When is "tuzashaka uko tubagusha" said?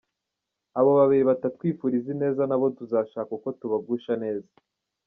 2.77-4.13